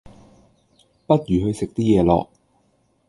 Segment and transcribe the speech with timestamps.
[1.05, 2.27] 不如去食啲嘢囉